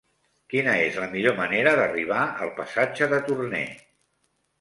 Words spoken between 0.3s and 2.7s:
Quina és la millor manera d'arribar al